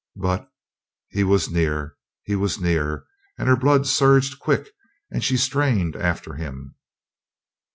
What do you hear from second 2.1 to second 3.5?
he was near, and